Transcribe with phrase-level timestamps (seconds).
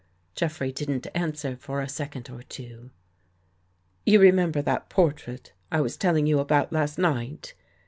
[0.35, 2.89] "Jeffrey didn't answer for a second or two."
[4.07, 7.53] You remember that portrait I was telling you about last night?"